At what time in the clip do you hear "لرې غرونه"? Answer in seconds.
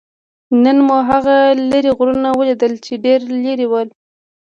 1.69-2.29